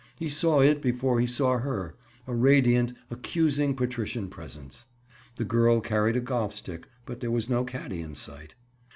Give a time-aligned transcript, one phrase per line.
[0.17, 4.87] He saw it before he saw her—a radiant, accusing patrician presence.
[5.35, 8.55] The girl carried a golf stick, but there was no caddy in sight.
[8.57, 8.89] "Mr.